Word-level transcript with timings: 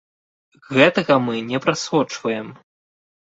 Гэтага 0.75 1.17
мы 1.25 1.35
не 1.51 1.57
прасочваем. 1.65 2.47